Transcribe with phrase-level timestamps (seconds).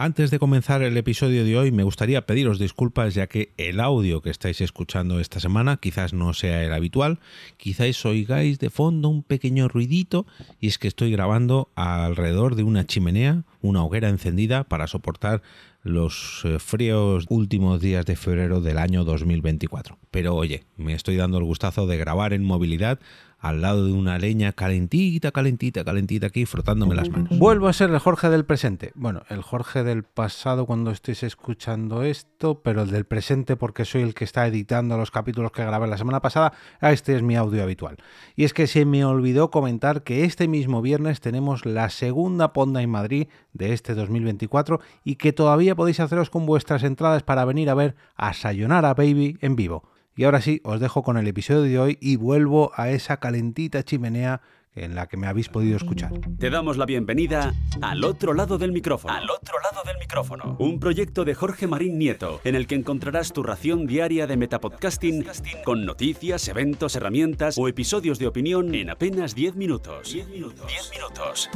[0.00, 4.22] Antes de comenzar el episodio de hoy me gustaría pediros disculpas ya que el audio
[4.22, 7.18] que estáis escuchando esta semana quizás no sea el habitual,
[7.56, 10.24] quizás oigáis de fondo un pequeño ruidito
[10.60, 15.42] y es que estoy grabando alrededor de una chimenea, una hoguera encendida para soportar
[15.82, 19.98] los eh, fríos últimos días de febrero del año 2024.
[20.12, 23.00] Pero oye, me estoy dando el gustazo de grabar en movilidad
[23.38, 27.38] al lado de una leña calentita, calentita, calentita aquí, frotándome las manos.
[27.38, 28.92] Vuelvo a ser el Jorge del presente.
[28.94, 34.02] Bueno, el Jorge del pasado cuando estéis escuchando esto, pero el del presente porque soy
[34.02, 36.52] el que está editando los capítulos que grabé la semana pasada.
[36.80, 37.96] Este es mi audio habitual.
[38.34, 42.82] Y es que se me olvidó comentar que este mismo viernes tenemos la segunda Ponda
[42.82, 47.70] en Madrid de este 2024 y que todavía podéis haceros con vuestras entradas para venir
[47.70, 49.84] a ver a Sayonara Baby en vivo.
[50.18, 53.84] Y ahora sí, os dejo con el episodio de hoy y vuelvo a esa calentita
[53.84, 54.40] chimenea
[54.74, 56.10] en la que me habéis podido escuchar.
[56.40, 59.14] Te damos la bienvenida al otro lado del micrófono.
[59.14, 60.56] Al otro lado del micrófono.
[60.58, 65.24] Un proyecto de Jorge Marín Nieto, en el que encontrarás tu ración diaria de metapodcasting
[65.64, 70.12] con noticias, eventos, herramientas o episodios de opinión en apenas 10 minutos.
[70.12, 70.66] 10 minutos.
[70.66, 71.48] 10 minutos.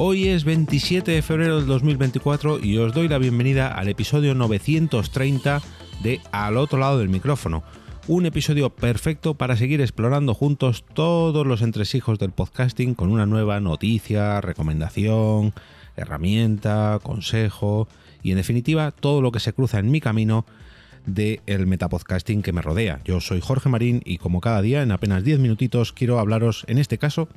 [0.00, 5.60] Hoy es 27 de febrero del 2024 y os doy la bienvenida al episodio 930
[6.04, 7.64] de Al otro lado del micrófono.
[8.06, 13.58] Un episodio perfecto para seguir explorando juntos todos los entresijos del podcasting con una nueva
[13.58, 15.52] noticia, recomendación,
[15.96, 17.88] herramienta, consejo
[18.22, 20.46] y en definitiva todo lo que se cruza en mi camino
[21.06, 23.00] del el metapodcasting que me rodea.
[23.04, 26.78] Yo soy Jorge Marín y como cada día en apenas 10 minutitos quiero hablaros en
[26.78, 27.28] este caso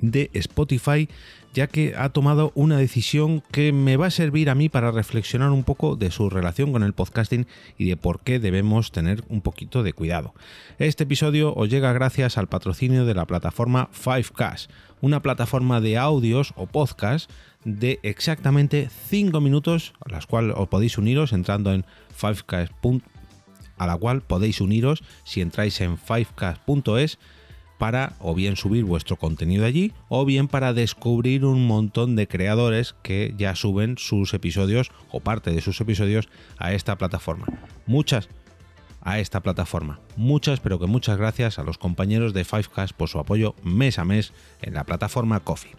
[0.00, 1.08] de Spotify
[1.54, 5.50] ya que ha tomado una decisión que me va a servir a mí para reflexionar
[5.50, 7.46] un poco de su relación con el podcasting
[7.76, 10.34] y de por qué debemos tener un poquito de cuidado.
[10.78, 14.68] Este episodio os llega gracias al patrocinio de la plataforma 5Cast,
[15.00, 17.30] una plataforma de audios o podcast
[17.64, 21.84] de exactamente 5 minutos a las cuales os podéis uniros entrando en
[22.16, 23.02] 5cast.
[23.78, 27.18] a la cual podéis uniros si entráis en 5cast.es
[27.78, 32.94] para o bien subir vuestro contenido allí o bien para descubrir un montón de creadores
[33.02, 36.28] que ya suben sus episodios o parte de sus episodios
[36.58, 37.46] a esta plataforma.
[37.86, 38.28] Muchas
[39.00, 40.00] a esta plataforma.
[40.16, 44.04] Muchas, pero que muchas gracias a los compañeros de Fivecast por su apoyo mes a
[44.04, 45.72] mes en la plataforma Coffee.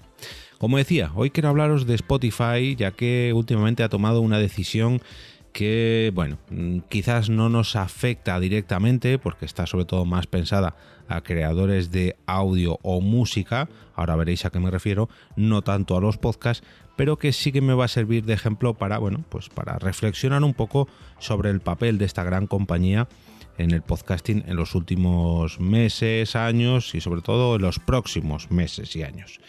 [0.58, 5.02] Como decía, hoy quiero hablaros de Spotify, ya que últimamente ha tomado una decisión
[5.54, 10.76] que, bueno, mm, quizás no nos afecta directamente porque está sobre todo más pensada
[11.10, 16.02] a creadores de audio o música, ahora veréis a qué me refiero, no tanto a
[16.02, 16.66] los podcasts,
[16.96, 20.44] pero que sí que me va a servir de ejemplo para, bueno, pues para reflexionar
[20.44, 20.88] un poco
[21.18, 23.08] sobre el papel de esta gran compañía
[23.58, 28.96] en el podcasting en los últimos meses, años y sobre todo en los próximos meses
[28.96, 29.40] y años.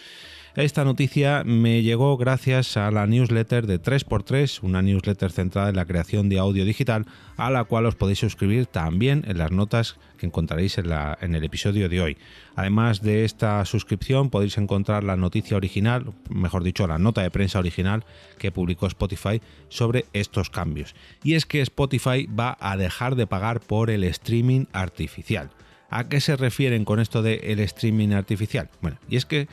[0.56, 5.84] Esta noticia me llegó gracias a la newsletter de 3x3, una newsletter centrada en la
[5.84, 7.06] creación de audio digital,
[7.36, 10.86] a la cual os podéis suscribir también en las notas que encontraréis en,
[11.20, 12.16] en el episodio de hoy.
[12.56, 17.60] Además de esta suscripción podéis encontrar la noticia original, mejor dicho, la nota de prensa
[17.60, 18.04] original
[18.36, 20.96] que publicó Spotify sobre estos cambios.
[21.22, 25.50] Y es que Spotify va a dejar de pagar por el streaming artificial.
[25.90, 28.68] ¿A qué se refieren con esto de el streaming artificial?
[28.80, 29.46] Bueno, y es que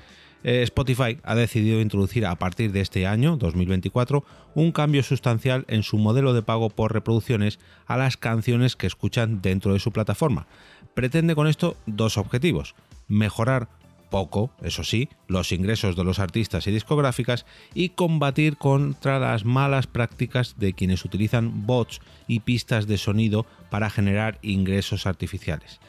[0.44, 4.24] eh, Spotify ha decidido introducir a partir de este año, 2024,
[4.56, 9.42] un cambio sustancial en su modelo de pago por reproducciones a las canciones que escuchan
[9.42, 10.48] dentro de su plataforma.
[10.94, 12.76] Pretende con esto dos objetivos.
[13.08, 13.70] Mejorar
[14.10, 19.88] poco, eso sí, los ingresos de los artistas y discográficas y combatir contra las malas
[19.88, 25.80] prácticas de quienes utilizan bots y pistas de sonido para generar ingresos artificiales.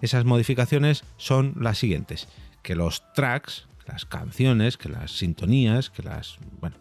[0.00, 2.28] Esas modificaciones son las siguientes,
[2.62, 6.76] que los tracks, las canciones, que las sintonías, que las bueno,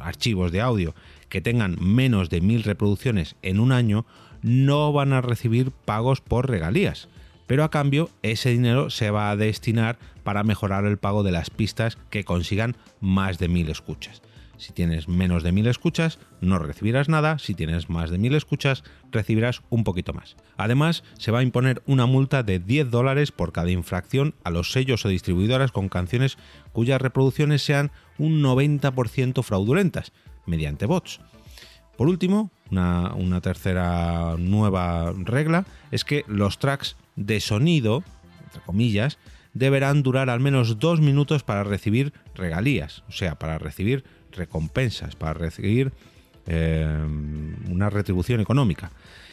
[0.00, 0.94] archivos de audio
[1.28, 4.04] que tengan menos de mil reproducciones en un año
[4.42, 7.08] no van a recibir pagos por regalías.
[7.46, 11.48] Pero a cambio, ese dinero se va a destinar para mejorar el pago de las
[11.48, 14.20] pistas que consigan más de mil escuchas.
[14.56, 17.38] Si tienes menos de mil escuchas, no recibirás nada.
[17.38, 20.36] Si tienes más de mil escuchas, recibirás un poquito más.
[20.56, 24.72] Además, se va a imponer una multa de 10 dólares por cada infracción a los
[24.72, 26.38] sellos o distribuidoras con canciones
[26.72, 30.12] cuyas reproducciones sean un 90% fraudulentas,
[30.46, 31.20] mediante bots.
[31.96, 38.02] Por último, una, una, tercera nueva regla es que los tracks de sonido,
[38.44, 39.18] entre comillas,
[39.54, 44.04] deberán durar al menos dos minutos para recibir regalías, o sea, para recibir
[44.36, 45.92] recompensas, para recibir
[46.46, 46.86] eh,
[47.70, 48.90] una retribución económica.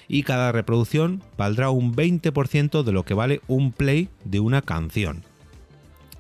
[0.07, 5.23] Y cada reproducción valdrá un 20% de lo que vale un play de una canción.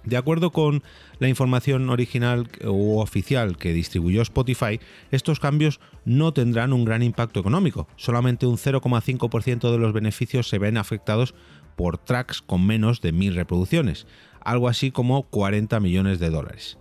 [0.03, 0.81] De acuerdo con
[1.19, 4.79] la información original o oficial que distribuyó Spotify,
[5.11, 7.87] estos cambios no tendrán un gran impacto económico.
[7.97, 11.35] Solamente un 0,5% de los beneficios se ven afectados
[11.75, 14.07] por tracks con menos de 1.000 reproducciones,
[14.41, 16.77] algo así como 40 millones de dólares.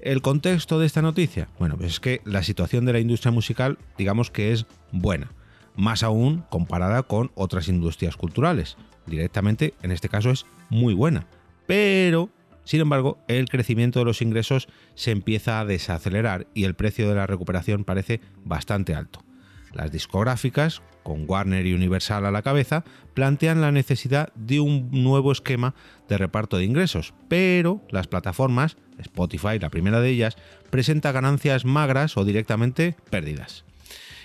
[0.00, 1.48] ¿El contexto de esta noticia?
[1.58, 5.32] Bueno, pues es que la situación de la industria musical digamos que es buena,
[5.74, 8.76] más aún comparada con otras industrias culturales.
[9.06, 11.26] Directamente, en este caso, es muy buena.
[11.66, 12.30] Pero
[12.66, 17.14] sin embargo, el crecimiento de los ingresos se empieza a desacelerar y el precio de
[17.14, 19.25] la recuperación parece bastante alto.
[19.76, 22.82] Las discográficas, con Warner y Universal a la cabeza,
[23.12, 25.74] plantean la necesidad de un nuevo esquema
[26.08, 30.36] de reparto de ingresos, pero las plataformas, Spotify, la primera de ellas,
[30.70, 33.64] presenta ganancias magras o directamente pérdidas.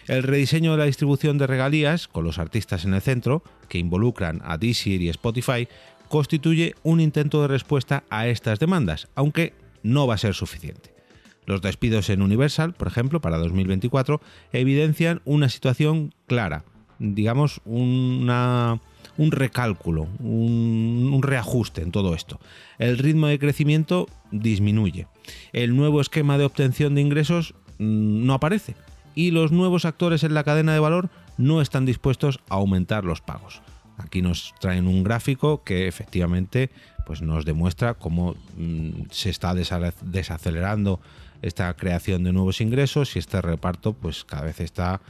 [0.08, 4.42] El rediseño de la distribución de regalías, con los artistas en el centro, que involucran
[4.46, 5.68] a Deezer y Spotify,
[6.08, 11.01] constituye un intento de respuesta a estas demandas, aunque no va a ser suficiente.
[11.46, 14.22] Los despidos en Universal, por ejemplo, para 2024,
[14.52, 16.64] evidencian una situación clara,
[17.00, 18.80] digamos, un
[19.18, 22.40] recálculo, un, un, reajuste en todo esto.
[22.78, 25.08] El ritmo de crecimiento disminuye.
[25.52, 28.76] El nuevo esquema de obtención de ingresos mm, no aparece.
[29.16, 33.22] Y los nuevos actores en la cadena de valor no están dispuestos a aumentar los
[33.22, 33.62] pagos.
[34.04, 36.70] Aquí nos traen un gráfico que efectivamente
[37.06, 41.00] pues nos demuestra cómo mm, se está desacelerando
[41.42, 45.02] esta creación de nuevos ingresos y este reparto pues cada vez está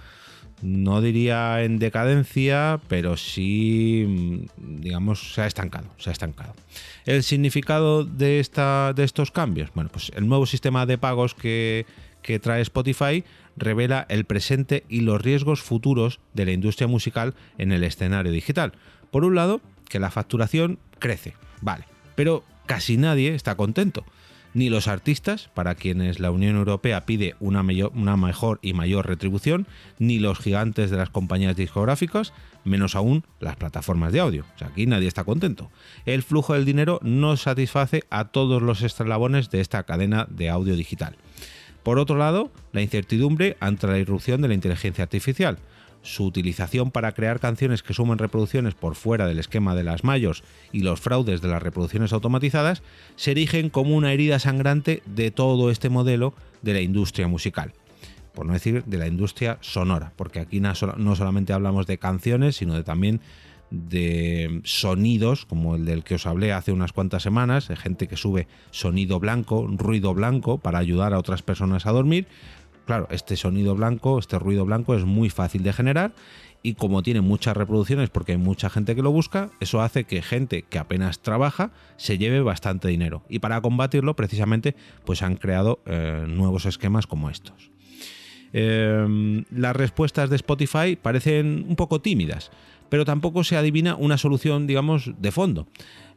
[0.61, 6.53] no diría en decadencia, pero sí, mm, digamos, se ha estancado, se ha estancado.
[7.05, 11.85] El significado de, esta, de estos cambios, bueno, pues el nuevo sistema de pagos que,
[12.21, 13.23] que trae Spotify
[13.55, 18.73] revela el presente y los riesgos futuros de la industria musical en el escenario digital.
[19.11, 24.05] Por un lado, que la facturación crece, vale, pero casi nadie está contento.
[24.53, 27.63] Ni los artistas, para quienes la Unión Europea pide una,
[27.93, 29.65] una mejor y mayor retribución,
[29.97, 32.33] ni los gigantes de las compañías discográficas,
[32.65, 34.45] menos aún las plataformas de audio.
[34.59, 35.71] Aquí nadie está contento.
[36.05, 40.75] El flujo del dinero no satisface a todos los eslabones de esta cadena de audio
[40.75, 41.15] digital.
[41.83, 45.57] Por otro lado, la incertidumbre ante la irrupción de la inteligencia artificial.
[46.03, 50.43] Su utilización para crear canciones que sumen reproducciones por fuera del esquema de las mayos
[50.71, 52.81] y los fraudes de las reproducciones automatizadas
[53.15, 56.33] se erigen como una herida sangrante de todo este modelo
[56.63, 57.73] de la industria musical
[58.33, 60.73] por no decir de la industria sonora, porque aquí no
[61.15, 63.19] solamente hablamos de canciones, sino de también
[63.71, 68.17] de sonidos, como el del que os hablé hace unas cuantas semanas, de gente que
[68.17, 72.27] sube sonido blanco, ruido blanco, para ayudar a otras personas a dormir.
[72.85, 76.13] Claro, este sonido blanco, este ruido blanco es muy fácil de generar
[76.63, 80.21] y como tiene muchas reproducciones porque hay mucha gente que lo busca, eso hace que
[80.21, 83.23] gente que apenas trabaja se lleve bastante dinero.
[83.29, 84.75] Y para combatirlo, precisamente,
[85.05, 87.71] pues han creado eh, nuevos esquemas como estos.
[88.53, 92.51] Em, las respuestas de Spotify parecen un poco tímidas
[92.91, 95.65] pero tampoco se adivina una solución, digamos, de fondo.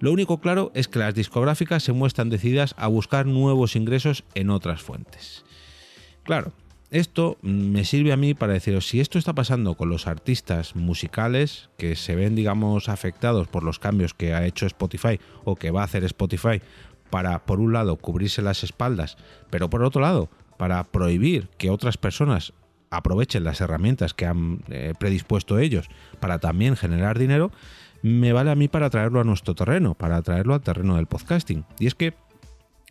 [0.01, 4.51] Lo único claro es que las discográficas se muestran decididas a buscar nuevos ingresos en
[4.51, 5.45] otras fuentes.
[6.25, 6.53] Claro,
[6.91, 11.71] esto me sirve a mí para deciros, si esto está pasando con los artistas musicales
[11.79, 15.83] que se ven, digamos, afectados por los cambios que ha hecho Spotify o que va
[15.83, 16.61] a hacer Spotify
[17.09, 19.17] para, por un lado, cubrirse las espaldas,
[19.49, 22.53] pero por otro lado, para prohibir que otras personas
[22.97, 25.89] aprovechen las herramientas que han eh, predispuesto ellos
[26.21, 27.53] para también generar dinero,
[28.03, 31.65] me vale a mí para traerlo a nuestro terreno, para traerlo al terreno del podcasting.
[31.79, 32.15] Y es que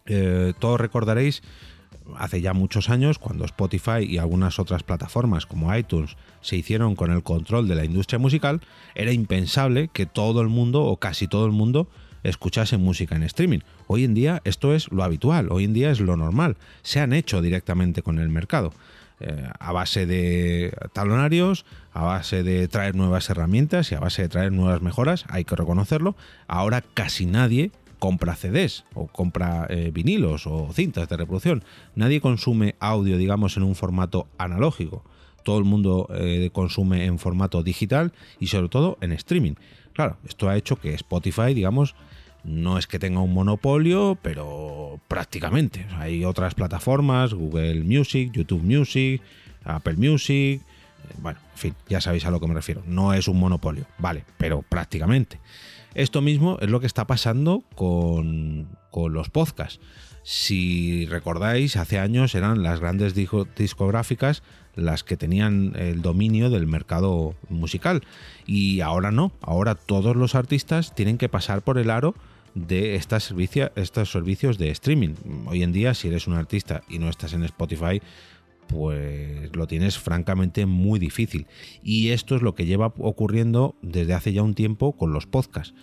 [0.05, 1.43] eh, todos recordaréis
[2.17, 7.12] hace ya muchos años, cuando Spotify y algunas otras plataformas como iTunes se hicieron con
[7.12, 8.62] el control de la industria musical,
[8.95, 11.88] era impensable que todo el mundo o casi todo el mundo
[12.24, 13.60] escuchase música en streaming.
[13.88, 17.13] Hoy en día esto es lo habitual, hoy en día es lo normal, se han
[17.13, 18.74] hecho directamente con el mercado.
[19.25, 24.27] Eh, a base de talonarios, a base de traer nuevas herramientas y a base de
[24.30, 26.18] traer nuevas mejoras, hay que reconocerlo.
[26.48, 31.63] Ahora casi nadie compra CDs o compra eh, vinilos o cintas de reproducción.
[31.96, 35.06] Nadie consume audio, digamos, en un formato analógico.
[35.44, 38.12] Todo el mundo eh, consume en formato digital
[38.42, 39.53] y sobre todo en streaming.
[39.94, 41.96] Claro, esto ha hecho que Spotify, digamos,
[42.43, 45.85] no es que tenga un monopolio, pero prácticamente.
[45.97, 49.21] Hay otras plataformas, Google Music, YouTube Music,
[49.63, 50.62] Apple Music.
[50.62, 52.83] Eh, bueno, en fin, ya sabéis a lo que me refiero.
[52.85, 55.39] No es un monopolio, vale, pero prácticamente.
[55.95, 59.79] Esto mismo es lo que está pasando con, con los podcasts.
[60.23, 64.41] Si recordáis, hace años eran las grandes discográficas
[64.75, 68.03] las que tenían el dominio del mercado musical.
[68.45, 72.15] Y ahora no, ahora todos los artistas tienen que pasar por el aro
[72.55, 73.33] de estas
[73.75, 75.15] estos servicios de streaming.
[75.48, 78.01] Hoy en día, si eres un artista y no estás en Spotify,
[78.67, 81.48] pues lo tienes francamente muy difícil.
[81.83, 85.74] Y esto es lo que lleva ocurriendo desde hace ya un tiempo con los podcasts.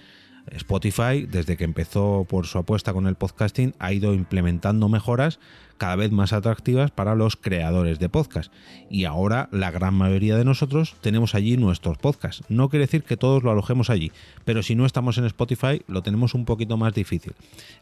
[0.53, 5.39] Spotify, desde que empezó por su apuesta con el podcasting, ha ido implementando mejoras
[5.81, 8.53] cada vez más atractivas para los creadores de podcast.
[8.91, 12.45] Y ahora la gran mayoría de nosotros tenemos allí nuestros podcasts.
[12.49, 14.13] No quiere decir que todos lo alojemos allí,
[14.45, 17.33] pero si no estamos en Spotify lo tenemos un poquito más difícil.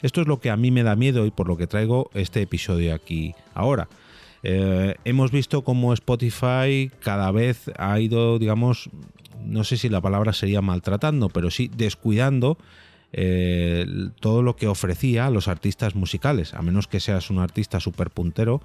[0.01, 2.41] Esto es lo que a mí me da miedo y por lo que traigo este
[2.41, 3.89] episodio aquí ahora.
[4.43, 8.89] Eh, hemos visto cómo Spotify cada vez ha ido, digamos,
[9.45, 12.57] no sé si la palabra sería maltratando, pero sí descuidando
[13.11, 13.85] eh,
[14.19, 16.53] todo lo que ofrecía a los artistas musicales.
[16.53, 18.61] A menos que seas un artista súper puntero,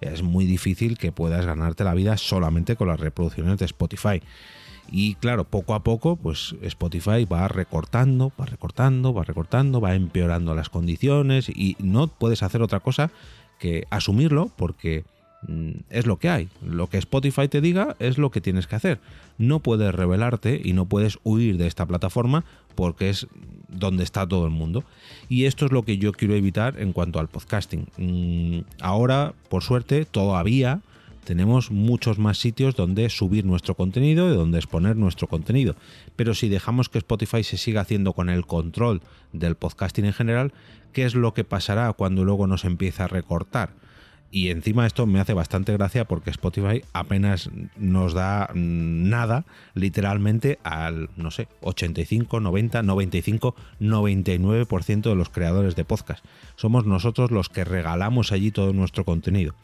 [0.00, 4.22] es muy difícil que puedas ganarte la vida solamente con las reproducciones de Spotify.
[4.90, 10.54] Y claro, poco a poco, pues Spotify va recortando, va recortando, va recortando, va empeorando
[10.54, 13.10] las condiciones y no puedes hacer otra cosa
[13.58, 15.04] que asumirlo porque
[15.88, 16.48] es lo que hay.
[16.62, 19.00] Lo que Spotify te diga es lo que tienes que hacer.
[19.38, 23.26] No puedes rebelarte y no puedes huir de esta plataforma porque es
[23.68, 24.84] donde está todo el mundo.
[25.28, 27.86] Y esto es lo que yo quiero evitar en cuanto al podcasting.
[27.96, 30.80] Mm, ahora, por suerte, todavía
[31.24, 35.76] tenemos muchos más sitios donde subir nuestro contenido y donde exponer nuestro contenido.
[36.16, 39.02] Pero si dejamos que Spotify se siga haciendo con el control
[39.32, 40.52] del podcasting en general,
[40.92, 43.74] ¿qué es lo que pasará cuando luego nos empieza a recortar?
[44.30, 51.08] Y encima esto me hace bastante gracia porque Spotify apenas nos da nada, literalmente al,
[51.16, 56.22] no sé, 85, 90, 95, 99% de los creadores de podcast.
[56.56, 59.54] Somos nosotros los que regalamos allí todo nuestro contenido.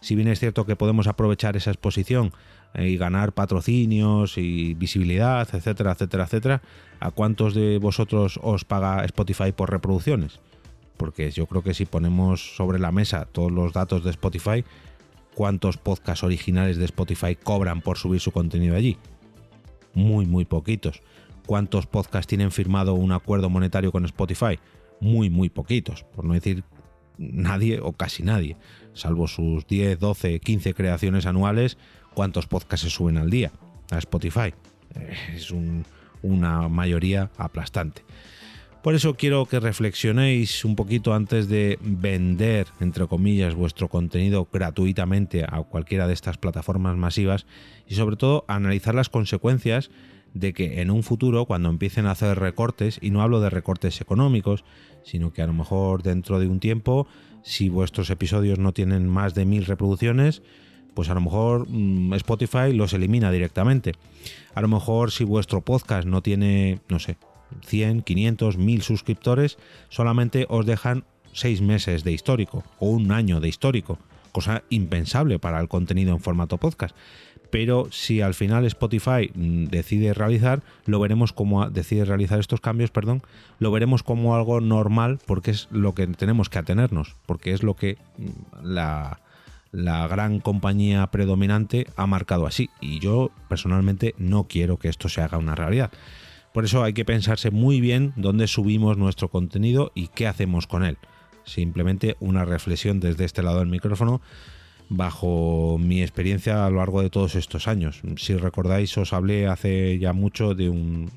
[0.00, 2.32] Si bien es cierto que podemos aprovechar esa exposición
[2.74, 6.62] eh, y ganar patrocinios y visibilidad, etcétera, etcétera, etcétera,
[6.98, 10.40] ¿a cuántos de vosotros os paga Spotify por reproducciones?
[11.00, 14.66] Porque yo creo que si ponemos sobre la mesa todos los datos de Spotify,
[15.34, 18.98] ¿cuántos podcasts originales de Spotify cobran por subir su contenido allí?
[19.94, 21.00] Muy, muy poquitos.
[21.46, 24.58] ¿Cuántos podcasts tienen firmado un acuerdo monetario con Spotify?
[25.00, 26.64] Muy, muy poquitos, por no decir
[27.16, 28.58] nadie o casi nadie,
[28.92, 31.78] salvo sus 10, 12, 15 creaciones anuales,
[32.12, 33.52] ¿cuántos podcasts se suben al día
[33.90, 34.52] a Spotify?
[34.96, 35.50] Eh, es
[36.20, 38.02] una mayoría aplastante.
[38.82, 45.44] Por eso quiero que reflexionéis un poquito antes de vender, entre comillas, vuestro contenido gratuitamente
[45.44, 47.44] a cualquiera de estas plataformas masivas
[47.86, 49.90] y sobre todo analizar las consecuencias
[50.32, 54.00] de que en un futuro, cuando empiecen a hacer recortes, y no hablo de recortes
[54.00, 54.64] económicos,
[55.02, 57.06] sino que a lo mejor dentro de un tiempo,
[57.42, 60.42] si vuestros episodios no tienen más de mil reproducciones,
[60.94, 63.92] pues a lo mejor mm, Spotify los elimina directamente.
[64.54, 67.16] A lo mejor si vuestro podcast no tiene, no sé,
[67.66, 73.48] 100, 500, 1000 suscriptores, solamente os dejan 6 meses de histórico o un año de
[73.48, 73.98] histórico,
[74.32, 76.94] cosa impensable para el contenido en formato podcast.
[77.50, 82.90] Pero si al final Spotify mm, decide realizar, lo veremos como decide realizar estos cambios,
[82.90, 83.22] perdón,
[83.58, 87.74] lo veremos como algo normal porque es lo que tenemos que atenernos, porque es lo
[87.74, 88.28] que mm,
[88.62, 89.20] la,
[89.72, 92.70] la gran compañía predominante ha marcado así.
[92.80, 95.90] Y yo personalmente no quiero que esto se haga una realidad.
[96.52, 100.84] Por eso hay que pensarse muy bien dónde subimos nuestro contenido y qué hacemos con
[100.84, 100.98] él.
[101.44, 104.20] Simplemente una reflexión desde este lado del micrófono
[104.88, 108.02] bajo mi experiencia a lo largo de todos estos años.
[108.16, 111.10] Si recordáis, os hablé hace ya mucho de un,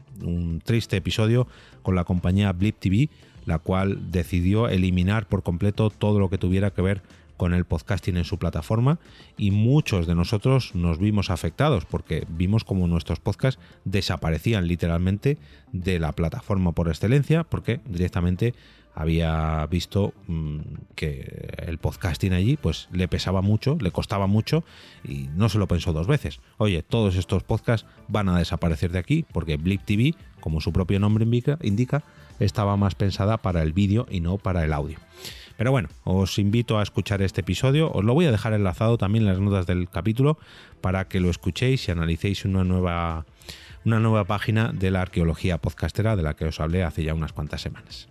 [0.63, 1.47] triste episodio
[1.81, 3.09] con la compañía Blip TV,
[3.45, 7.01] la cual decidió eliminar por completo todo lo que tuviera que ver
[7.37, 8.99] con el podcasting en su plataforma
[9.37, 15.37] y muchos de nosotros nos vimos afectados porque vimos como nuestros podcasts desaparecían literalmente
[15.71, 18.53] de la plataforma por excelencia porque directamente
[18.95, 20.59] había visto mm,
[20.95, 24.63] que el podcasting allí pues le pesaba mucho, le costaba mucho
[25.03, 26.39] y no se lo pensó dos veces.
[26.57, 30.99] Oye, todos estos podcasts van a desaparecer de aquí porque Blip TV, como su propio
[30.99, 32.03] nombre indica, indica
[32.39, 34.99] estaba más pensada para el vídeo y no para el audio.
[35.57, 37.91] Pero bueno, os invito a escuchar este episodio.
[37.91, 40.37] Os lo voy a dejar enlazado también en las notas del capítulo
[40.81, 43.25] para que lo escuchéis y analicéis una nueva,
[43.85, 47.33] una nueva página de la arqueología podcastera de la que os hablé hace ya unas
[47.33, 48.07] cuantas semanas.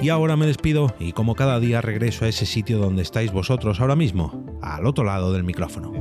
[0.00, 3.80] Y ahora me despido y como cada día regreso a ese sitio donde estáis vosotros
[3.80, 5.97] ahora mismo, al otro lado del micrófono.